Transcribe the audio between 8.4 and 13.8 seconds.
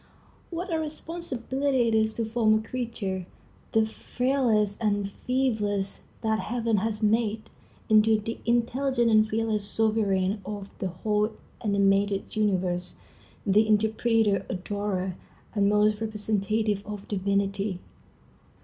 intelligent and fearless sovereign of the whole animated universe, the